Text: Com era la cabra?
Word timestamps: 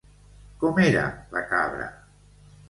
Com 0.63 0.79
era 0.85 1.03
la 1.37 1.45
cabra? 1.53 1.87